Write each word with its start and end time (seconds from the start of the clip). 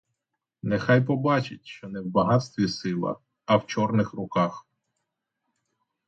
Нехай 0.61 1.01
побачить, 1.05 1.65
що 1.67 1.87
не 1.87 2.01
в 2.01 2.05
багатстві 2.05 2.67
сила, 2.67 3.15
а 3.45 3.57
в 3.57 3.67
чорних 3.67 4.13
руках. 4.13 4.67